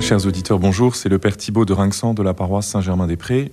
Chers 0.00 0.26
auditeurs, 0.26 0.58
bonjour, 0.58 0.94
c'est 0.94 1.08
le 1.08 1.18
Père 1.18 1.36
Thibault 1.36 1.64
de 1.64 1.72
Rinxan 1.72 2.14
de 2.14 2.22
la 2.22 2.32
paroisse 2.32 2.68
Saint-Germain-des-Prés. 2.68 3.50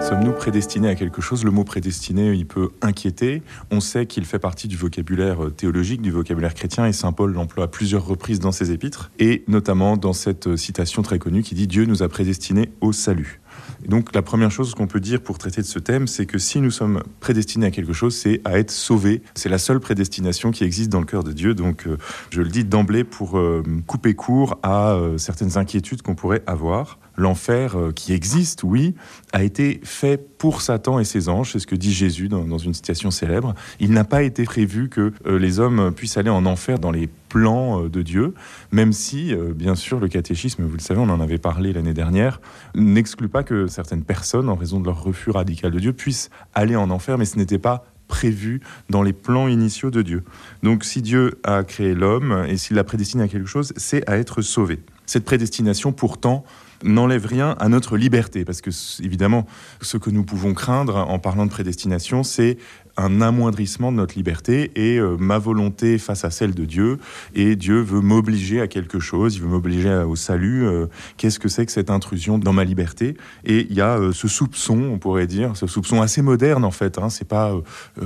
Sommes-nous 0.00 0.32
prédestinés 0.32 0.88
à 0.88 0.94
quelque 0.94 1.20
chose? 1.20 1.44
Le 1.44 1.50
mot 1.50 1.64
prédestiné, 1.64 2.32
il 2.32 2.46
peut 2.46 2.70
inquiéter. 2.80 3.42
On 3.70 3.80
sait 3.80 4.06
qu'il 4.06 4.24
fait 4.24 4.38
partie 4.38 4.66
du 4.66 4.76
vocabulaire 4.76 5.50
théologique, 5.54 6.00
du 6.00 6.10
vocabulaire 6.10 6.54
chrétien, 6.54 6.86
et 6.86 6.94
Saint 6.94 7.12
Paul 7.12 7.34
l'emploie 7.34 7.64
à 7.64 7.68
plusieurs 7.68 8.06
reprises 8.06 8.40
dans 8.40 8.52
ses 8.52 8.70
épîtres, 8.70 9.10
et 9.18 9.44
notamment 9.48 9.98
dans 9.98 10.14
cette 10.14 10.56
citation 10.56 11.02
très 11.02 11.18
connue 11.18 11.42
qui 11.42 11.54
dit 11.54 11.66
Dieu 11.66 11.84
nous 11.84 12.02
a 12.02 12.08
prédestinés 12.08 12.70
au 12.80 12.92
salut 12.92 13.40
donc 13.86 14.14
la 14.14 14.22
première 14.22 14.50
chose 14.50 14.74
qu'on 14.74 14.86
peut 14.86 15.00
dire 15.00 15.20
pour 15.20 15.38
traiter 15.38 15.60
de 15.60 15.66
ce 15.66 15.78
thème, 15.78 16.06
c'est 16.06 16.26
que 16.26 16.38
si 16.38 16.60
nous 16.60 16.70
sommes 16.70 17.02
prédestinés 17.20 17.66
à 17.66 17.70
quelque 17.70 17.92
chose, 17.92 18.16
c'est 18.16 18.40
à 18.44 18.58
être 18.58 18.70
sauvés. 18.70 19.22
C'est 19.34 19.48
la 19.48 19.58
seule 19.58 19.80
prédestination 19.80 20.50
qui 20.50 20.64
existe 20.64 20.90
dans 20.90 21.00
le 21.00 21.06
cœur 21.06 21.24
de 21.24 21.32
Dieu. 21.32 21.54
Donc 21.54 21.86
euh, 21.86 21.96
je 22.30 22.42
le 22.42 22.48
dis 22.48 22.64
d'emblée 22.64 23.04
pour 23.04 23.38
euh, 23.38 23.62
couper 23.86 24.14
court 24.14 24.58
à 24.62 24.92
euh, 24.92 25.18
certaines 25.18 25.56
inquiétudes 25.58 26.02
qu'on 26.02 26.14
pourrait 26.14 26.42
avoir. 26.46 26.98
L'enfer 27.18 27.76
qui 27.94 28.14
existe, 28.14 28.62
oui, 28.62 28.94
a 29.32 29.42
été 29.42 29.80
fait 29.84 30.16
pour 30.38 30.62
Satan 30.62 30.98
et 30.98 31.04
ses 31.04 31.28
anges, 31.28 31.52
c'est 31.52 31.58
ce 31.58 31.66
que 31.66 31.74
dit 31.74 31.92
Jésus 31.92 32.28
dans, 32.28 32.58
une 32.58 32.72
citation 32.72 33.10
célèbre. 33.10 33.54
Il 33.80 33.90
n'a 33.90 34.04
pas 34.04 34.22
été 34.22 34.44
prévu 34.44 34.88
que 34.88 35.12
les 35.26 35.58
hommes 35.58 35.92
puissent 35.92 36.16
aller 36.16 36.30
en 36.30 36.46
enfer 36.46 36.78
dans 36.78 36.92
les 36.92 37.10
plan 37.28 37.84
euh, 37.84 37.88
de 37.88 38.02
Dieu, 38.02 38.34
même 38.72 38.92
si, 38.92 39.32
euh, 39.32 39.52
bien 39.54 39.74
sûr, 39.74 40.00
le 40.00 40.08
catéchisme, 40.08 40.64
vous 40.64 40.76
le 40.76 40.82
savez, 40.82 41.00
on 41.00 41.10
en 41.10 41.20
avait 41.20 41.38
parlé 41.38 41.72
l'année 41.72 41.94
dernière, 41.94 42.40
n'exclut 42.74 43.28
pas 43.28 43.42
que 43.42 43.66
certaines 43.66 44.02
personnes, 44.02 44.48
en 44.48 44.54
raison 44.54 44.80
de 44.80 44.86
leur 44.86 45.02
refus 45.02 45.30
radical 45.30 45.70
de 45.70 45.78
Dieu, 45.78 45.92
puissent 45.92 46.30
aller 46.54 46.76
en 46.76 46.90
enfer, 46.90 47.18
mais 47.18 47.24
ce 47.24 47.36
n'était 47.36 47.58
pas 47.58 47.84
prévu 48.08 48.62
dans 48.88 49.02
les 49.02 49.12
plans 49.12 49.48
initiaux 49.48 49.90
de 49.90 50.00
Dieu. 50.00 50.24
Donc 50.62 50.82
si 50.84 51.02
Dieu 51.02 51.38
a 51.44 51.62
créé 51.62 51.94
l'homme 51.94 52.46
et 52.48 52.56
s'il 52.56 52.76
l'a 52.76 52.84
prédestiné 52.84 53.22
à 53.24 53.28
quelque 53.28 53.48
chose, 53.48 53.74
c'est 53.76 54.08
à 54.08 54.16
être 54.16 54.40
sauvé. 54.40 54.80
Cette 55.04 55.26
prédestination, 55.26 55.92
pourtant, 55.92 56.44
n'enlève 56.82 57.26
rien 57.26 57.56
à 57.58 57.68
notre 57.68 57.96
liberté, 57.96 58.44
parce 58.44 58.60
que 58.60 58.70
évidemment, 59.02 59.46
ce 59.80 59.96
que 59.96 60.10
nous 60.10 60.24
pouvons 60.24 60.54
craindre 60.54 60.96
en 60.96 61.18
parlant 61.18 61.46
de 61.46 61.50
prédestination, 61.50 62.22
c'est 62.22 62.58
un 62.98 63.20
amoindrissement 63.20 63.92
de 63.92 63.96
notre 63.96 64.16
liberté 64.16 64.72
et 64.74 64.98
euh, 64.98 65.16
ma 65.18 65.38
volonté 65.38 65.98
face 65.98 66.24
à 66.24 66.30
celle 66.30 66.52
de 66.54 66.64
Dieu. 66.64 66.98
Et 67.34 67.56
Dieu 67.56 67.80
veut 67.80 68.00
m'obliger 68.00 68.60
à 68.60 68.66
quelque 68.66 68.98
chose, 68.98 69.36
il 69.36 69.42
veut 69.42 69.48
m'obliger 69.48 70.04
au 70.06 70.16
salut. 70.16 70.66
Euh, 70.66 70.86
qu'est-ce 71.16 71.38
que 71.38 71.48
c'est 71.48 71.64
que 71.64 71.72
cette 71.72 71.90
intrusion 71.90 72.38
dans 72.38 72.52
ma 72.52 72.64
liberté? 72.64 73.16
Et 73.44 73.66
il 73.70 73.76
y 73.76 73.80
a 73.80 73.98
euh, 73.98 74.12
ce 74.12 74.26
soupçon, 74.26 74.90
on 74.92 74.98
pourrait 74.98 75.28
dire, 75.28 75.56
ce 75.56 75.68
soupçon 75.68 76.02
assez 76.02 76.22
moderne 76.22 76.64
en 76.64 76.72
fait. 76.72 76.98
Hein, 76.98 77.08
c'est 77.08 77.28
pas 77.28 77.54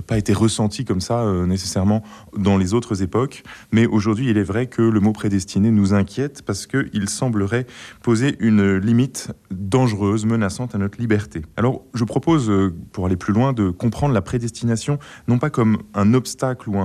pas 0.06 0.18
été 0.18 0.32
ressenti 0.32 0.84
comme 0.84 1.00
ça 1.00 1.24
nécessairement 1.46 2.02
dans 2.36 2.58
les 2.58 2.74
autres 2.74 3.02
époques, 3.02 3.42
mais 3.72 3.86
aujourd'hui 3.86 4.28
il 4.28 4.36
est 4.36 4.42
vrai 4.42 4.66
que 4.66 4.82
le 4.82 5.00
mot 5.00 5.12
prédestiné 5.12 5.70
nous 5.70 5.94
inquiète 5.94 6.42
parce 6.42 6.66
qu'il 6.66 7.08
semblerait 7.08 7.66
poser 8.02 8.36
une 8.40 8.76
limite 8.76 9.32
dangereuse, 9.50 10.26
menaçante 10.26 10.74
à 10.74 10.78
notre 10.78 10.98
liberté. 10.98 11.42
Alors 11.56 11.82
je 11.94 12.04
propose, 12.04 12.52
pour 12.92 13.06
aller 13.06 13.16
plus 13.16 13.32
loin, 13.32 13.52
de 13.52 13.70
comprendre 13.70 14.12
la 14.12 14.22
prédestination 14.22 14.81
non 15.28 15.38
pas 15.38 15.50
comme 15.50 15.78
un 15.94 16.14
obstacle 16.14 16.68
ou 16.70 16.76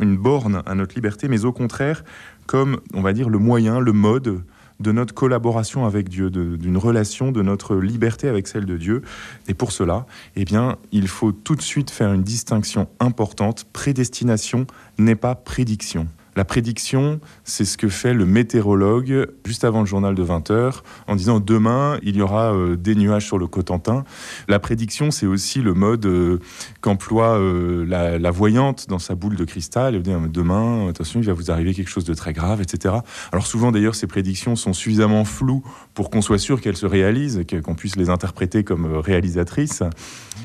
une 0.00 0.16
borne 0.16 0.62
à 0.66 0.74
notre 0.74 0.94
liberté, 0.94 1.28
mais 1.28 1.44
au 1.44 1.52
contraire 1.52 2.02
comme, 2.46 2.80
on 2.94 3.02
va 3.02 3.12
dire, 3.12 3.28
le 3.28 3.38
moyen, 3.38 3.80
le 3.80 3.92
mode 3.92 4.42
de 4.78 4.92
notre 4.92 5.14
collaboration 5.14 5.86
avec 5.86 6.08
Dieu, 6.08 6.30
d'une 6.30 6.76
relation 6.76 7.32
de 7.32 7.42
notre 7.42 7.76
liberté 7.76 8.28
avec 8.28 8.46
celle 8.46 8.66
de 8.66 8.76
Dieu. 8.76 9.02
Et 9.48 9.54
pour 9.54 9.72
cela, 9.72 10.06
eh 10.36 10.44
bien, 10.44 10.76
il 10.92 11.08
faut 11.08 11.32
tout 11.32 11.54
de 11.54 11.62
suite 11.62 11.90
faire 11.90 12.12
une 12.12 12.22
distinction 12.22 12.88
importante. 13.00 13.64
Prédestination 13.72 14.66
n'est 14.98 15.16
pas 15.16 15.34
prédiction. 15.34 16.08
La 16.36 16.44
prédiction, 16.44 17.18
c'est 17.44 17.64
ce 17.64 17.78
que 17.78 17.88
fait 17.88 18.12
le 18.12 18.26
météorologue 18.26 19.26
juste 19.46 19.64
avant 19.64 19.80
le 19.80 19.86
journal 19.86 20.14
de 20.14 20.22
20h 20.22 20.82
en 21.06 21.16
disant 21.16 21.40
demain, 21.40 21.98
il 22.02 22.16
y 22.16 22.20
aura 22.20 22.52
euh, 22.52 22.76
des 22.76 22.94
nuages 22.94 23.24
sur 23.24 23.38
le 23.38 23.46
Cotentin. 23.46 24.04
La 24.46 24.58
prédiction, 24.58 25.10
c'est 25.10 25.24
aussi 25.24 25.62
le 25.62 25.72
mode 25.72 26.04
euh, 26.04 26.38
qu'emploie 26.82 27.38
euh, 27.38 27.86
la, 27.86 28.30
voyante 28.30 28.86
dans 28.88 28.98
sa 28.98 29.14
boule 29.14 29.36
de 29.36 29.44
cristal. 29.44 29.94
Elle 29.94 30.02
dit 30.02 30.12
demain, 30.30 30.88
attention, 30.90 31.20
il 31.20 31.26
va 31.26 31.32
vous 31.32 31.50
arriver 31.50 31.72
quelque 31.72 31.88
chose 31.88 32.04
de 32.04 32.12
très 32.12 32.34
grave, 32.34 32.60
etc. 32.60 32.96
Alors 33.32 33.46
souvent, 33.46 33.72
d'ailleurs, 33.72 33.94
ces 33.94 34.06
prédictions 34.06 34.56
sont 34.56 34.74
suffisamment 34.74 35.24
floues 35.24 35.64
pour 35.94 36.10
qu'on 36.10 36.20
soit 36.20 36.38
sûr 36.38 36.60
qu'elles 36.60 36.76
se 36.76 36.84
réalisent, 36.84 37.44
qu'on 37.64 37.74
puisse 37.74 37.96
les 37.96 38.10
interpréter 38.10 38.62
comme 38.62 38.96
réalisatrices. 38.96 39.82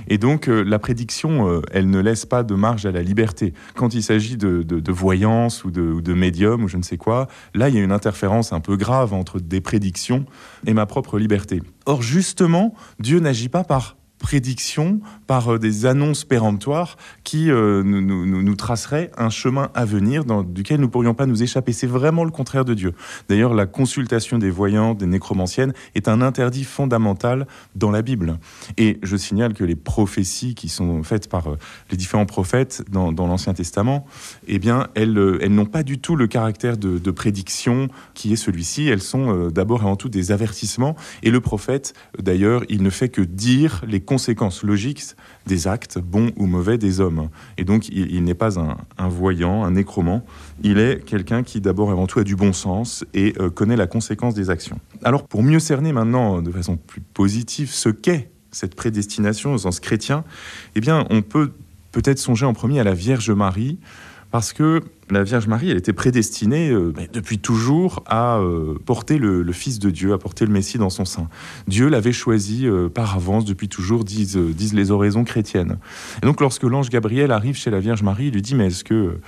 Et 0.07 0.17
donc, 0.17 0.47
la 0.47 0.79
prédiction, 0.79 1.61
elle 1.71 1.89
ne 1.89 1.99
laisse 1.99 2.25
pas 2.25 2.43
de 2.43 2.55
marge 2.55 2.85
à 2.85 2.91
la 2.91 3.01
liberté. 3.01 3.53
Quand 3.75 3.93
il 3.93 4.03
s'agit 4.03 4.37
de, 4.37 4.63
de 4.63 4.91
voyance 4.91 5.65
ou 5.65 5.71
de 5.71 5.80
ou 5.81 6.01
de 6.01 6.13
médium 6.13 6.63
ou 6.63 6.67
je 6.67 6.77
ne 6.77 6.83
sais 6.83 6.97
quoi. 6.97 7.27
Là, 7.53 7.69
il 7.69 7.75
y 7.75 7.79
a 7.79 7.83
une 7.83 7.91
interférence 7.91 8.53
un 8.53 8.59
peu 8.59 8.77
grave 8.77 9.13
entre 9.13 9.39
des 9.39 9.61
prédictions 9.61 10.25
et 10.65 10.73
ma 10.73 10.85
propre 10.85 11.17
liberté. 11.17 11.61
Or, 11.85 12.01
justement, 12.01 12.73
Dieu 12.99 13.19
n'agit 13.19 13.49
pas 13.49 13.63
par 13.63 13.97
prédictions, 14.21 14.99
par 15.27 15.53
euh, 15.53 15.59
des 15.59 15.85
annonces 15.85 16.23
péremptoires 16.23 16.95
qui 17.23 17.51
euh, 17.51 17.83
nous, 17.83 18.25
nous, 18.25 18.55
traceraient 18.55 19.11
un 19.17 19.29
chemin 19.29 19.71
à 19.73 19.83
venir 19.83 20.23
dans, 20.23 20.43
duquel 20.43 20.79
nous 20.79 20.85
ne 20.85 20.91
pourrions 20.91 21.13
pas 21.13 21.25
nous 21.25 21.43
échapper. 21.43 21.73
C'est 21.73 21.87
vraiment 21.87 22.23
le 22.23 22.31
contraire 22.31 22.63
de 22.63 22.73
Dieu. 22.73 22.93
D'ailleurs, 23.27 23.53
la 23.53 23.65
consultation 23.65 24.37
des 24.37 24.51
voyants, 24.51 24.93
des 24.93 25.07
nécromanciennes, 25.07 25.73
est 25.95 26.07
un 26.07 26.21
interdit 26.21 26.63
fondamental 26.63 27.47
dans 27.75 27.91
la 27.91 28.01
Bible. 28.01 28.37
Et 28.77 28.99
je 29.01 29.17
signale 29.17 29.53
que 29.53 29.63
les 29.63 29.75
prophéties 29.75 30.53
qui 30.53 30.69
sont 30.69 31.03
faites 31.03 31.27
par 31.27 31.47
euh, 31.47 31.57
les 31.89 31.97
différents 31.97 32.27
prophètes 32.27 32.83
dans, 32.91 33.11
l'Ancien 33.11 33.53
Testament, 33.53 34.05
eh 34.47 34.59
bien, 34.59 34.87
elles, 34.95 35.39
elles 35.41 35.53
n'ont 35.53 35.65
pas 35.65 35.83
du 35.83 35.99
tout 35.99 36.15
le 36.15 36.27
caractère 36.27 36.77
de, 36.77 36.97
de 36.97 37.11
prédiction 37.11 37.87
qui 38.13 38.33
est 38.33 38.37
celui-ci. 38.37 38.87
Elles 38.87 39.01
sont 39.01 39.47
d'abord 39.47 39.81
et 39.81 39.85
avant 39.85 39.95
tout 39.95 40.09
des 40.09 40.31
avertissements. 40.31 40.95
Et 41.23 41.31
le 41.31 41.39
prophète, 41.39 41.93
d'ailleurs, 42.19 42.63
il 42.69 42.83
ne 42.83 42.89
fait 42.89 43.09
que 43.09 43.21
dire 43.21 43.83
les 43.87 44.01
conséquences 44.11 44.63
logiques 44.63 45.15
des 45.47 45.69
actes, 45.69 45.97
bons 45.97 46.33
ou 46.35 46.45
mauvais, 46.45 46.77
des 46.77 46.99
hommes. 46.99 47.29
Et 47.57 47.63
donc, 47.63 47.87
il, 47.87 48.21
n'est 48.25 48.33
pas 48.33 48.59
un, 48.59 49.07
voyant, 49.07 49.63
un 49.63 49.71
nécromant. 49.71 50.25
Il 50.63 50.79
est 50.79 51.01
quelqu'un 51.05 51.43
qui, 51.43 51.61
d'abord 51.61 51.87
et 51.87 51.93
avant 51.93 52.07
tout, 52.07 52.19
a 52.19 52.25
du 52.25 52.35
bon 52.35 52.51
sens 52.51 53.05
et 53.13 53.33
euh, 53.39 53.49
connaît 53.49 53.77
la 53.77 53.87
conséquence 53.87 54.33
des 54.33 54.49
actions. 54.49 54.79
Alors, 55.01 55.25
pour 55.25 55.43
mieux 55.43 55.59
cerner 55.59 55.93
maintenant, 55.93 56.41
de 56.41 56.51
façon 56.51 56.75
plus 56.75 56.99
positive, 56.99 57.71
ce 57.71 57.87
qu'est 57.87 58.31
cette 58.51 58.75
prédestination 58.75 59.53
au 59.53 59.57
sens 59.59 59.79
chrétien, 59.79 60.25
eh 60.75 60.81
bien, 60.81 61.05
on 61.09 61.21
peut 61.21 61.53
peut-être 61.93 62.19
songer 62.19 62.45
en 62.45 62.53
premier 62.53 62.81
à 62.81 62.83
la 62.83 62.93
Vierge 62.93 63.31
Marie, 63.31 63.79
parce 64.31 64.53
que 64.53 64.81
la 65.09 65.23
Vierge 65.23 65.47
Marie, 65.47 65.69
elle 65.69 65.77
était 65.77 65.93
prédestinée 65.93 66.69
euh, 66.69 66.93
depuis 67.11 67.37
toujours 67.37 68.01
à 68.07 68.37
euh, 68.37 68.79
porter 68.85 69.17
le, 69.17 69.51
Fils 69.51 69.79
de 69.79 69.89
Dieu, 69.89 70.13
à 70.13 70.17
porter 70.17 70.45
le 70.45 70.51
Messie 70.51 70.77
dans 70.77 70.89
son 70.89 71.03
sein. 71.03 71.27
Dieu 71.67 71.89
l'avait 71.89 72.13
choisi 72.13 72.65
euh, 72.65 72.87
par 72.87 73.15
avance 73.15 73.43
depuis 73.43 73.67
toujours, 73.67 74.05
disent, 74.05 74.37
les 74.73 74.91
oraisons 74.91 75.25
chrétiennes. 75.25 75.77
Et 76.23 76.25
donc 76.25 76.39
lorsque 76.39 76.63
l'ange 76.63 76.89
Gabriel 76.89 77.31
arrive 77.31 77.57
chez 77.57 77.69
la 77.69 77.79
Vierge 77.79 78.03
Marie, 78.03 78.27
il 78.27 78.33
lui 78.33 78.41
dit, 78.41 78.55
mais 78.55 78.67
est-ce 78.67 78.85
que 78.85 79.19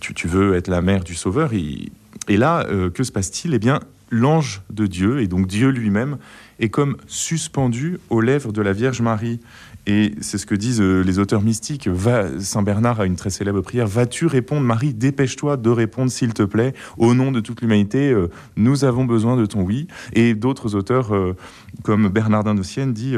tu, 0.00 0.28
veux 0.28 0.54
être 0.54 0.68
la 0.68 0.82
mère 0.82 1.02
du 1.02 1.14
Sauveur? 1.14 1.52
Et 1.54 2.36
là, 2.36 2.66
que 2.92 3.02
se 3.02 3.10
passe-t-il? 3.10 3.54
Eh 3.54 3.58
bien, 3.58 3.80
l'ange 4.14 4.62
de 4.70 4.86
Dieu, 4.86 5.20
et 5.20 5.26
donc 5.26 5.46
Dieu 5.46 5.68
lui-même, 5.70 6.18
est 6.60 6.68
comme 6.68 6.96
suspendu 7.06 7.98
aux 8.10 8.20
lèvres 8.20 8.52
de 8.52 8.62
la 8.62 8.72
Vierge 8.72 9.00
Marie. 9.00 9.40
Et 9.86 10.14
c'est 10.20 10.38
ce 10.38 10.46
que 10.46 10.54
disent 10.54 10.80
euh, 10.80 11.02
les 11.02 11.18
auteurs 11.18 11.42
mystiques. 11.42 11.88
Va, 11.88 12.40
Saint 12.40 12.62
Bernard 12.62 13.00
a 13.00 13.06
une 13.06 13.16
très 13.16 13.28
célèbre 13.28 13.60
prière. 13.60 13.86
Vas-tu 13.86 14.26
répondre, 14.26 14.62
Marie? 14.62 14.94
Dépêche-toi 14.94 15.58
de 15.58 15.68
répondre, 15.68 16.10
s'il 16.10 16.32
te 16.32 16.42
plaît. 16.42 16.72
Au 16.96 17.12
nom 17.12 17.32
de 17.32 17.40
toute 17.40 17.60
l'humanité, 17.60 18.10
euh, 18.10 18.28
nous 18.56 18.84
avons 18.84 19.04
besoin 19.04 19.36
de 19.36 19.44
ton 19.44 19.60
oui. 19.62 19.88
Et 20.14 20.34
d'autres 20.34 20.74
auteurs, 20.74 21.14
euh, 21.14 21.36
comme 21.82 22.08
Bernardin 22.08 22.54
de 22.54 22.62
Sienne, 22.62 22.94
dit 22.94 23.16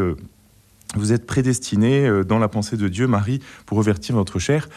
Vous 0.96 1.12
êtes 1.12 1.26
prédestiné 1.26 2.10
dans 2.26 2.38
la 2.38 2.48
pensée 2.48 2.76
de 2.76 2.88
Dieu, 2.88 3.06
Marie, 3.06 3.40
pour 3.66 3.78
revertir 3.78 4.16
votre 4.16 4.38
chair. 4.38 4.68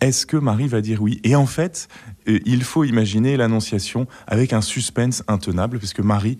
Est-ce 0.00 0.26
que 0.26 0.36
Marie 0.36 0.68
va 0.68 0.80
dire 0.80 1.02
oui? 1.02 1.20
Et 1.24 1.34
en 1.34 1.46
fait, 1.46 1.88
il 2.26 2.62
faut 2.62 2.84
imaginer 2.84 3.36
l'annonciation 3.36 4.06
avec 4.26 4.52
un 4.52 4.60
suspense 4.60 5.24
intenable, 5.26 5.78
puisque 5.78 6.00
Marie 6.00 6.38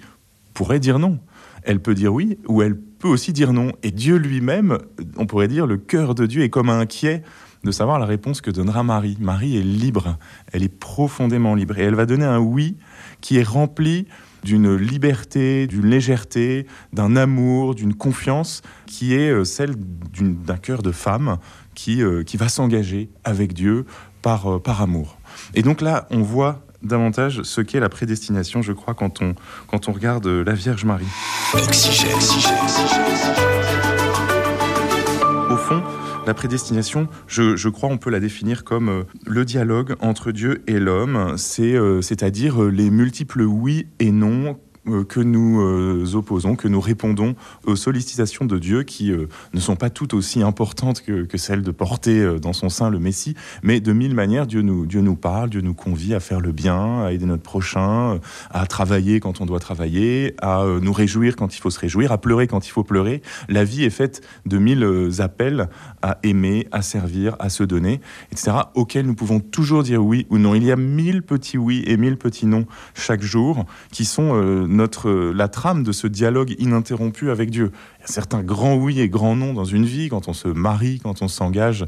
pourrait 0.54 0.80
dire 0.80 0.98
non. 0.98 1.18
Elle 1.64 1.80
peut 1.80 1.94
dire 1.94 2.14
oui 2.14 2.38
ou 2.46 2.62
elle 2.62 2.76
peut 2.76 3.08
aussi 3.08 3.32
dire 3.32 3.52
non. 3.52 3.72
Et 3.82 3.90
Dieu 3.90 4.16
lui-même, 4.16 4.78
on 5.16 5.26
pourrait 5.26 5.48
dire, 5.48 5.66
le 5.66 5.76
cœur 5.76 6.14
de 6.14 6.26
Dieu 6.26 6.42
est 6.42 6.50
comme 6.50 6.70
inquiet 6.70 7.22
de 7.64 7.72
savoir 7.72 7.98
la 7.98 8.06
réponse 8.06 8.40
que 8.40 8.50
donnera 8.52 8.84
Marie. 8.84 9.16
Marie 9.20 9.56
est 9.56 9.62
libre, 9.62 10.18
elle 10.52 10.62
est 10.62 10.68
profondément 10.68 11.56
libre. 11.56 11.78
Et 11.78 11.82
elle 11.82 11.96
va 11.96 12.06
donner 12.06 12.24
un 12.24 12.38
oui 12.38 12.76
qui 13.20 13.38
est 13.38 13.46
rempli 13.46 14.06
d'une 14.44 14.76
liberté, 14.76 15.66
d'une 15.66 15.86
légèreté, 15.86 16.66
d'un 16.92 17.16
amour, 17.16 17.74
d'une 17.74 17.94
confiance 17.94 18.62
qui 18.86 19.14
est 19.14 19.30
euh, 19.30 19.44
celle 19.44 19.74
d'un 19.76 20.56
cœur 20.56 20.82
de 20.82 20.92
femme 20.92 21.38
qui, 21.74 22.02
euh, 22.02 22.22
qui 22.22 22.36
va 22.36 22.48
s'engager 22.48 23.10
avec 23.24 23.52
Dieu 23.52 23.86
par, 24.22 24.54
euh, 24.54 24.58
par 24.58 24.82
amour. 24.82 25.18
Et 25.54 25.62
donc 25.62 25.80
là, 25.80 26.06
on 26.10 26.22
voit 26.22 26.64
davantage 26.82 27.42
ce 27.42 27.60
qu'est 27.60 27.80
la 27.80 27.88
prédestination, 27.88 28.62
je 28.62 28.72
crois, 28.72 28.94
quand 28.94 29.20
on, 29.22 29.34
quand 29.66 29.88
on 29.88 29.92
regarde 29.92 30.26
la 30.26 30.54
Vierge 30.54 30.84
Marie. 30.84 31.06
Au 35.50 35.56
fond, 35.56 35.82
La 36.28 36.34
prédestination, 36.34 37.08
je, 37.26 37.68
crois, 37.70 37.88
on 37.88 37.96
peut 37.96 38.10
la 38.10 38.20
définir 38.20 38.62
comme 38.62 38.90
euh, 38.90 39.04
le 39.24 39.46
dialogue 39.46 39.96
entre 40.00 40.30
Dieu 40.30 40.62
et 40.66 40.78
l'homme, 40.78 41.16
euh, 41.16 42.02
c'est-à-dire 42.02 42.64
euh, 42.64 42.68
les 42.68 42.90
multiples 42.90 43.40
oui 43.40 43.86
et 43.98 44.12
non 44.12 44.60
que 45.08 45.20
nous 45.20 45.60
euh, 45.60 46.14
opposons, 46.14 46.56
que 46.56 46.68
nous 46.68 46.80
répondons 46.80 47.34
aux 47.64 47.76
sollicitations 47.76 48.44
de 48.44 48.58
Dieu 48.58 48.82
qui 48.82 49.12
euh, 49.12 49.28
ne 49.54 49.60
sont 49.60 49.76
pas 49.76 49.90
toutes 49.90 50.14
aussi 50.14 50.42
importantes 50.42 51.02
que, 51.02 51.24
que 51.24 51.38
celles 51.38 51.62
de 51.62 51.70
porter 51.70 52.38
dans 52.40 52.52
son 52.52 52.68
sein 52.68 52.90
le 52.90 52.98
Messie, 52.98 53.34
mais 53.62 53.80
de 53.80 53.92
mille 53.92 54.14
manières, 54.14 54.46
Dieu 54.46 54.62
nous, 54.62 54.86
Dieu 54.86 55.00
nous 55.00 55.16
parle, 55.16 55.50
Dieu 55.50 55.60
nous 55.60 55.74
convie 55.74 56.14
à 56.14 56.20
faire 56.20 56.40
le 56.40 56.52
bien, 56.52 57.04
à 57.04 57.12
aider 57.12 57.26
notre 57.26 57.42
prochain, 57.42 58.18
à 58.50 58.66
travailler 58.66 59.20
quand 59.20 59.40
on 59.40 59.46
doit 59.46 59.60
travailler, 59.60 60.34
à 60.40 60.64
nous 60.80 60.92
réjouir 60.92 61.36
quand 61.36 61.56
il 61.56 61.60
faut 61.60 61.70
se 61.70 61.78
réjouir, 61.78 62.12
à 62.12 62.18
pleurer 62.18 62.46
quand 62.46 62.66
il 62.66 62.70
faut 62.70 62.84
pleurer. 62.84 63.22
La 63.48 63.64
vie 63.64 63.84
est 63.84 63.90
faite 63.90 64.22
de 64.46 64.58
mille 64.58 65.10
appels 65.18 65.68
à 66.02 66.18
aimer, 66.22 66.66
à 66.72 66.82
servir, 66.82 67.36
à 67.38 67.48
se 67.48 67.64
donner, 67.64 68.00
etc., 68.32 68.52
auxquels 68.74 69.06
nous 69.06 69.14
pouvons 69.14 69.40
toujours 69.40 69.82
dire 69.82 70.04
oui 70.04 70.26
ou 70.30 70.38
non. 70.38 70.54
Il 70.54 70.64
y 70.64 70.72
a 70.72 70.76
mille 70.76 71.22
petits 71.22 71.58
oui 71.58 71.82
et 71.86 71.96
mille 71.96 72.16
petits 72.16 72.46
non 72.46 72.66
chaque 72.94 73.22
jour 73.22 73.64
qui 73.90 74.04
sont 74.04 74.66
notre, 74.78 75.10
la 75.10 75.48
trame 75.48 75.82
de 75.82 75.92
ce 75.92 76.06
dialogue 76.06 76.54
ininterrompu 76.58 77.30
avec 77.30 77.50
Dieu. 77.50 77.72
Il 77.98 78.02
y 78.02 78.04
a 78.04 78.06
certains 78.06 78.42
grands 78.42 78.76
oui 78.76 79.00
et 79.00 79.08
grands 79.08 79.36
non 79.36 79.52
dans 79.52 79.64
une 79.64 79.84
vie, 79.84 80.08
quand 80.08 80.28
on 80.28 80.32
se 80.32 80.48
marie, 80.48 81.00
quand 81.02 81.20
on 81.20 81.28
s'engage 81.28 81.84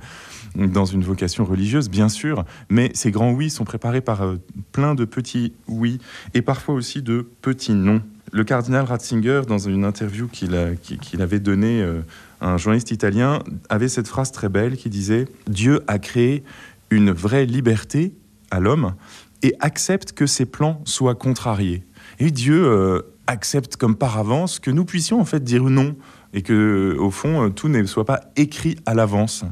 dans 0.56 0.84
une 0.84 1.02
vocation 1.02 1.44
religieuse, 1.44 1.88
bien 1.88 2.08
sûr, 2.08 2.44
mais 2.68 2.90
ces 2.94 3.10
grands 3.10 3.30
oui 3.30 3.48
sont 3.48 3.64
préparés 3.64 4.00
par 4.00 4.22
euh, 4.22 4.36
plein 4.72 4.94
de 4.94 5.04
petits 5.04 5.52
oui 5.68 5.98
et 6.34 6.42
parfois 6.42 6.74
aussi 6.74 7.00
de 7.00 7.26
petits 7.40 7.72
non. 7.72 8.02
Le 8.32 8.44
cardinal 8.44 8.84
Ratzinger, 8.84 9.42
dans 9.46 9.58
une 9.58 9.84
interview 9.84 10.28
qu'il 10.28 10.50
qu 10.82 11.22
avait 11.22 11.40
donnée 11.40 11.82
euh, 11.82 12.02
à 12.40 12.52
un 12.52 12.56
journaliste 12.56 12.90
italien, 12.90 13.40
avait 13.68 13.88
cette 13.88 14.08
phrase 14.08 14.32
très 14.32 14.48
belle 14.48 14.76
qui 14.76 14.90
disait 14.90 15.26
Dieu 15.48 15.80
a 15.86 15.98
créé 15.98 16.42
une 16.90 17.12
vraie 17.12 17.46
liberté 17.46 18.14
à 18.50 18.58
l'homme 18.58 18.94
et 19.42 19.54
accepte 19.60 20.12
que 20.12 20.26
ses 20.26 20.46
plans 20.46 20.80
soient 20.84 21.14
contrariés. 21.14 21.84
Et 22.20 22.30
Dieu 22.30 22.66
euh, 22.66 23.00
accepte 23.26 23.76
comme 23.76 23.96
par 23.96 24.18
avance 24.18 24.58
que 24.58 24.70
nous 24.70 24.84
puissions 24.84 25.20
en 25.20 25.24
fait 25.24 25.42
dire 25.42 25.64
non 25.64 25.96
et 26.34 26.42
que 26.42 26.94
au 26.98 27.10
fond 27.10 27.46
euh, 27.46 27.48
tout 27.48 27.68
ne 27.68 27.84
soit 27.84 28.04
pas 28.04 28.20
écrit 28.36 28.76
à 28.84 28.94
l'avance. 28.94 29.44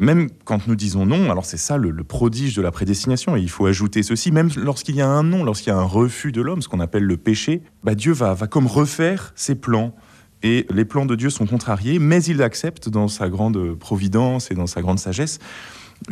Même 0.00 0.28
quand 0.44 0.66
nous 0.66 0.74
disons 0.74 1.04
non, 1.04 1.30
alors 1.30 1.44
c'est 1.44 1.58
ça 1.58 1.76
le, 1.76 1.90
le, 1.90 2.04
prodige 2.04 2.54
de 2.54 2.62
la 2.62 2.70
prédestination, 2.70 3.36
et 3.36 3.40
il 3.40 3.50
faut 3.50 3.66
ajouter 3.66 4.02
ceci, 4.02 4.30
même 4.30 4.48
lorsqu'il 4.56 4.94
y 4.94 5.00
a 5.00 5.08
un 5.08 5.24
non, 5.24 5.44
lorsqu'il 5.44 5.70
y 5.70 5.72
a 5.72 5.76
un 5.76 5.82
refus 5.82 6.30
de 6.32 6.40
l'homme, 6.40 6.62
ce 6.62 6.68
qu'on 6.68 6.80
appelle 6.80 7.02
le 7.02 7.16
péché, 7.16 7.62
bah 7.82 7.96
Dieu 7.96 8.12
va, 8.12 8.32
va 8.32 8.46
comme 8.46 8.66
refaire 8.66 9.32
ses 9.34 9.56
plans. 9.56 9.94
Et 10.44 10.66
les 10.70 10.84
plans 10.84 11.04
de 11.04 11.16
Dieu 11.16 11.30
sont 11.30 11.46
contrariés, 11.46 11.98
mais 11.98 12.22
il 12.22 12.42
accepte 12.42 12.88
dans 12.88 13.08
sa 13.08 13.28
grande 13.28 13.74
providence 13.74 14.52
et 14.52 14.54
dans 14.54 14.68
sa 14.68 14.82
grande 14.82 15.00
sagesse 15.00 15.40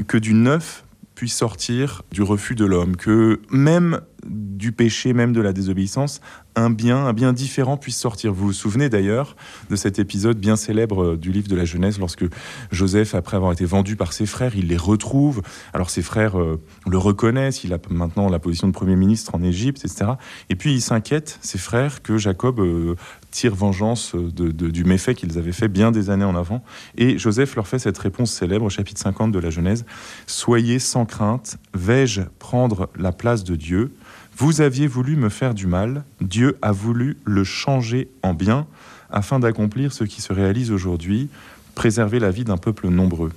que 0.08 0.19
du 0.19 0.34
neuf 0.34 0.84
puisse 1.14 1.34
sortir 1.34 2.02
du 2.10 2.22
refus 2.22 2.56
de 2.56 2.64
l'homme, 2.64 2.96
que 2.96 3.40
même 3.50 4.00
du 4.28 4.73
péché, 4.73 5.12
même 5.12 5.32
de 5.32 5.40
la 5.40 5.52
désobéissance, 5.52 6.20
un 6.56 6.70
bien, 6.70 7.06
un 7.06 7.12
bien 7.12 7.32
différent 7.32 7.76
puisse 7.76 7.99
sortir. 7.99 8.32
Vous 8.32 8.46
vous 8.46 8.52
souvenez 8.52 8.88
d'ailleurs 8.88 9.37
de 9.69 9.76
cet 9.76 9.99
épisode 9.99 10.38
bien 10.38 10.56
célèbre 10.56 11.17
du 11.17 11.31
livre 11.31 11.49
de 11.49 11.56
la 11.56 11.64
Genèse, 11.64 11.99
lorsque 11.99 12.25
Joseph, 12.70 13.14
après 13.14 13.37
avoir 13.37 13.52
été 13.52 13.64
vendu 13.64 13.96
par 13.96 14.12
ses 14.12 14.26
frères, 14.26 14.56
il 14.56 14.69
les 14.69 14.76
retrouve. 14.76 15.43
Alors 15.75 15.90
ses 15.90 16.02
frères 16.02 16.38
euh, 16.38 16.61
le 16.88 16.99
reconnaissent, 16.99 17.64
il 17.64 17.75
a 17.75 17.78
maintenant 17.90 18.28
la 18.28 18.38
position 18.38 18.67
de 18.67 18.73
Premier 18.73 18.96
ministre 18.96 19.34
en 19.34 19.43
Égypte, 19.43 19.84
etc. 19.84 20.12
Et 20.49 20.56
puis 20.56 20.72
il 20.72 20.81
s'inquiète, 20.81 21.38
ses 21.43 21.58
frères, 21.58 22.02
que 22.02 22.17
Jacob 22.17 22.61
euh, 22.61 22.96
tire 23.31 23.55
vengeance 23.55 24.14
de, 24.14 24.50
du 24.50 24.84
méfait 24.84 25.14
qu'ils 25.14 25.37
avaient 25.37 25.52
fait 25.52 25.69
bien 25.69 25.93
des 25.93 26.08
années 26.08 26.25
en 26.25 26.34
avant. 26.34 26.64
Et 26.96 27.19
Joseph 27.19 27.55
leur 27.55 27.69
fait 27.69 27.79
cette 27.79 27.99
réponse 27.99 28.32
célèbre 28.32 28.64
au 28.64 28.70
chapitre 28.70 29.00
50 29.00 29.31
de 29.31 29.38
la 29.38 29.50
Genèse. 29.50 29.84
Soyez 30.26 30.79
sans 30.79 31.05
crainte, 31.05 31.58
vais-je 31.75 32.22
prendre 32.38 32.88
la 32.99 33.12
place 33.12 33.44
de 33.44 33.55
Dieu? 33.55 33.93
Vous 34.38 34.60
aviez 34.60 34.86
voulu 34.86 35.16
me 35.16 35.30
faire 35.30 35.54
du 35.54 35.66
mal, 35.66 36.04
Dieu 36.20 36.58
a 36.60 36.70
voulu 36.70 37.16
le 37.24 37.42
changer 37.42 38.10
en 38.22 38.34
bien, 38.34 38.66
afin 39.08 39.38
d'accomplir 39.38 39.94
ce 39.94 40.04
qui 40.04 40.20
se 40.20 40.30
réalise 40.30 40.70
aujourd'hui, 40.70 41.30
préserver 41.74 42.18
la 42.18 42.30
vie 42.30 42.44
d'un 42.44 42.58
peuple 42.58 42.88
nombreux. 42.88 43.32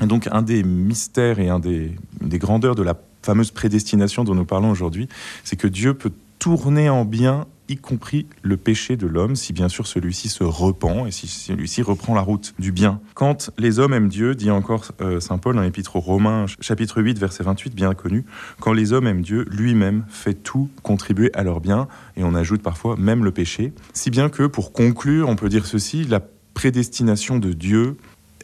Et 0.00 0.06
donc 0.06 0.28
un 0.30 0.42
des 0.42 0.62
mystères 0.62 1.40
et 1.40 1.48
un 1.48 1.58
des, 1.58 1.96
des 2.20 2.38
grandeurs 2.38 2.76
de 2.76 2.84
la 2.84 2.94
fameuse 3.22 3.50
prédestination 3.50 4.22
dont 4.22 4.36
nous 4.36 4.44
parlons 4.44 4.70
aujourd'hui, 4.70 5.08
c'est 5.42 5.56
que 5.56 5.66
Dieu 5.66 5.94
peut 5.94 6.12
tourner 6.38 6.88
en 6.88 7.04
bien 7.04 7.46
y 7.68 7.76
compris 7.76 8.26
le 8.42 8.56
péché 8.56 8.96
de 8.96 9.06
l'homme, 9.06 9.36
si 9.36 9.52
bien 9.52 9.68
sûr 9.68 9.86
celui-ci 9.86 10.28
se 10.28 10.44
repent 10.44 11.06
et 11.06 11.10
si 11.10 11.26
celui-ci 11.26 11.82
reprend 11.82 12.14
la 12.14 12.20
route 12.20 12.54
du 12.58 12.72
bien. 12.72 13.00
Quand 13.14 13.50
les 13.58 13.78
hommes 13.78 13.94
aiment 13.94 14.08
Dieu, 14.08 14.34
dit 14.34 14.50
encore 14.50 14.92
euh, 15.00 15.20
Saint 15.20 15.38
Paul 15.38 15.56
dans 15.56 15.62
l'épître 15.62 15.96
aux 15.96 16.00
Romains, 16.00 16.46
chapitre 16.60 17.02
8, 17.02 17.18
verset 17.18 17.44
28, 17.44 17.74
bien 17.74 17.94
connu, 17.94 18.24
quand 18.60 18.72
les 18.72 18.92
hommes 18.92 19.06
aiment 19.06 19.22
Dieu, 19.22 19.44
lui-même 19.50 20.04
fait 20.08 20.34
tout 20.34 20.68
contribuer 20.82 21.30
à 21.34 21.42
leur 21.42 21.60
bien, 21.60 21.88
et 22.16 22.24
on 22.24 22.34
ajoute 22.34 22.62
parfois 22.62 22.96
même 22.96 23.24
le 23.24 23.30
péché. 23.30 23.72
Si 23.92 24.10
bien 24.10 24.28
que, 24.28 24.46
pour 24.46 24.72
conclure, 24.72 25.28
on 25.28 25.36
peut 25.36 25.48
dire 25.48 25.66
ceci, 25.66 26.04
la 26.04 26.20
prédestination 26.54 27.38
de 27.38 27.52
Dieu 27.52 27.96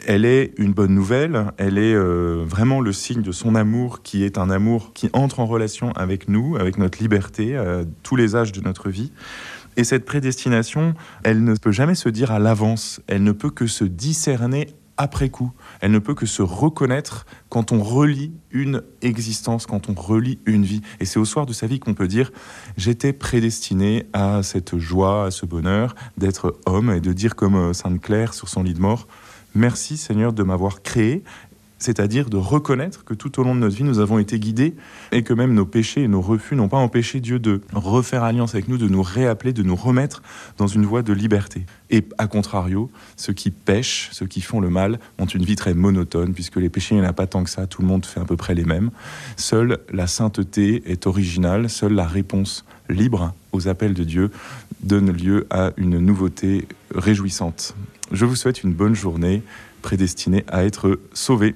elle 0.06 0.24
est 0.24 0.52
une 0.58 0.72
bonne 0.72 0.94
nouvelle, 0.94 1.52
elle 1.56 1.78
est 1.78 1.94
euh, 1.94 2.44
vraiment 2.46 2.80
le 2.80 2.92
signe 2.92 3.22
de 3.22 3.32
son 3.32 3.54
amour 3.54 4.02
qui 4.02 4.24
est 4.24 4.38
un 4.38 4.50
amour 4.50 4.92
qui 4.92 5.10
entre 5.12 5.40
en 5.40 5.46
relation 5.46 5.92
avec 5.92 6.28
nous, 6.28 6.56
avec 6.56 6.78
notre 6.78 7.02
liberté, 7.02 7.56
à 7.56 7.82
tous 8.02 8.16
les 8.16 8.36
âges 8.36 8.52
de 8.52 8.60
notre 8.60 8.90
vie. 8.90 9.12
Et 9.76 9.84
cette 9.84 10.04
prédestination, 10.04 10.94
elle 11.22 11.44
ne 11.44 11.54
peut 11.54 11.72
jamais 11.72 11.94
se 11.94 12.08
dire 12.08 12.30
à 12.32 12.38
l'avance, 12.38 13.00
elle 13.06 13.22
ne 13.22 13.32
peut 13.32 13.50
que 13.50 13.66
se 13.66 13.84
discerner 13.84 14.68
après 14.96 15.30
coup, 15.30 15.52
elle 15.80 15.92
ne 15.92 15.98
peut 15.98 16.14
que 16.14 16.26
se 16.26 16.42
reconnaître 16.42 17.24
quand 17.48 17.72
on 17.72 17.82
relit 17.82 18.34
une 18.50 18.82
existence, 19.00 19.64
quand 19.64 19.88
on 19.88 19.94
relit 19.94 20.38
une 20.44 20.64
vie. 20.64 20.82
Et 21.00 21.06
c'est 21.06 21.18
au 21.18 21.24
soir 21.24 21.46
de 21.46 21.54
sa 21.54 21.66
vie 21.66 21.80
qu'on 21.80 21.94
peut 21.94 22.06
dire 22.06 22.30
j'étais 22.76 23.14
prédestiné 23.14 24.04
à 24.12 24.42
cette 24.42 24.76
joie, 24.76 25.24
à 25.24 25.30
ce 25.30 25.46
bonheur 25.46 25.94
d'être 26.18 26.58
homme 26.66 26.90
et 26.90 27.00
de 27.00 27.14
dire 27.14 27.34
comme 27.34 27.72
Sainte 27.72 28.02
Claire 28.02 28.34
sur 28.34 28.50
son 28.50 28.62
lit 28.62 28.74
de 28.74 28.80
mort, 28.80 29.08
Merci 29.54 29.96
Seigneur 29.96 30.32
de 30.32 30.42
m'avoir 30.42 30.82
créé, 30.82 31.22
c'est-à-dire 31.80 32.28
de 32.28 32.36
reconnaître 32.36 33.04
que 33.04 33.14
tout 33.14 33.40
au 33.40 33.42
long 33.42 33.54
de 33.54 33.60
notre 33.60 33.74
vie, 33.74 33.84
nous 33.84 33.98
avons 33.98 34.18
été 34.18 34.38
guidés 34.38 34.74
et 35.12 35.22
que 35.22 35.32
même 35.32 35.54
nos 35.54 35.64
péchés 35.64 36.02
et 36.02 36.08
nos 36.08 36.20
refus 36.20 36.54
n'ont 36.54 36.68
pas 36.68 36.76
empêché 36.76 37.20
Dieu 37.20 37.38
de 37.38 37.62
refaire 37.72 38.22
alliance 38.22 38.54
avec 38.54 38.68
nous, 38.68 38.76
de 38.76 38.86
nous 38.86 39.02
réappeler, 39.02 39.52
de 39.52 39.62
nous 39.62 39.74
remettre 39.74 40.22
dans 40.58 40.66
une 40.66 40.84
voie 40.84 41.02
de 41.02 41.12
liberté. 41.12 41.64
Et 41.88 42.04
à 42.18 42.26
contrario, 42.26 42.90
ceux 43.16 43.32
qui 43.32 43.50
pêchent, 43.50 44.10
ceux 44.12 44.26
qui 44.26 44.42
font 44.42 44.60
le 44.60 44.68
mal, 44.68 45.00
ont 45.18 45.26
une 45.26 45.44
vie 45.44 45.56
très 45.56 45.74
monotone, 45.74 46.34
puisque 46.34 46.56
les 46.56 46.68
péchés, 46.68 46.94
il 46.94 47.00
n'y 47.00 47.06
en 47.06 47.10
a 47.10 47.14
pas 47.14 47.26
tant 47.26 47.42
que 47.42 47.50
ça, 47.50 47.66
tout 47.66 47.80
le 47.80 47.88
monde 47.88 48.04
fait 48.04 48.20
à 48.20 48.24
peu 48.24 48.36
près 48.36 48.54
les 48.54 48.64
mêmes. 48.64 48.90
Seule 49.36 49.78
la 49.90 50.06
sainteté 50.06 50.82
est 50.86 51.06
originale, 51.06 51.70
seule 51.70 51.94
la 51.94 52.06
réponse 52.06 52.66
libre 52.90 53.32
aux 53.52 53.68
appels 53.68 53.94
de 53.94 54.04
Dieu 54.04 54.30
donne 54.82 55.10
lieu 55.10 55.46
à 55.50 55.72
une 55.76 55.98
nouveauté 55.98 56.68
réjouissante. 56.94 57.74
Je 58.12 58.24
vous 58.24 58.34
souhaite 58.34 58.64
une 58.64 58.72
bonne 58.72 58.94
journée 58.94 59.42
prédestinée 59.82 60.44
à 60.48 60.64
être 60.64 60.98
sauvée. 61.12 61.54